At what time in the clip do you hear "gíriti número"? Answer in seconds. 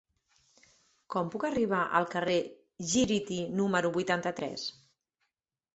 2.95-3.95